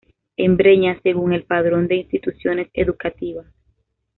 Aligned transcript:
En 0.35 0.57
Breña, 0.57 0.99
según 1.03 1.31
el 1.31 1.43
Padrón 1.45 1.87
de 1.87 1.97
Instituciones 1.97 2.69
Educativas. 2.73 3.45